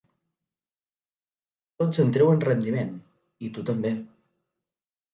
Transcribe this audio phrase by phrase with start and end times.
[1.83, 2.93] Tots en treuen rendiment,
[3.51, 3.97] i tu també.